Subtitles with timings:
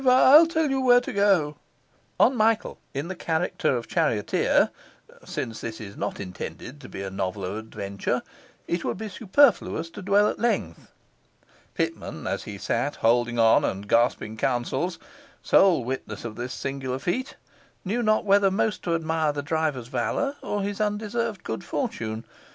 [0.03, 1.57] I'll tell you where to go.'
[2.19, 4.71] On Michael in the character of charioteer
[5.23, 8.23] (since this is not intended to be a novel of adventure)
[8.67, 10.91] it would be superfluous to dwell at length.
[11.75, 14.97] Pitman, as he sat holding on and gasping counsels,
[15.43, 17.35] sole witness of this singular feat,
[17.85, 22.25] knew not whether most to admire the driver's valour or his undeserved good fortune.